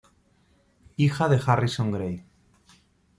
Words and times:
Hija 0.97 1.29
de 1.29 1.39
Harrison 1.45 1.91
Grey. 1.91 2.25